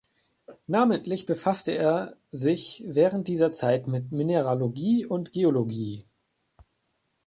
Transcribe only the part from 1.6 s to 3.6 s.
er sich während dieser